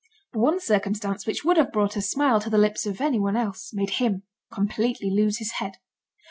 One 0.33 0.59
circumstance, 0.59 1.27
which 1.27 1.45
would 1.45 1.57
have 1.57 1.71
brought 1.71 1.95
a 1.95 2.01
smile 2.01 2.41
to 2.41 2.49
the 2.49 2.57
lips 2.57 2.87
of 2.87 3.01
anyone 3.01 3.35
else, 3.37 3.69
made 3.71 3.91
him 4.01 4.23
completely 4.51 5.11
lose 5.11 5.37
his 5.37 5.51
head. 5.59 5.77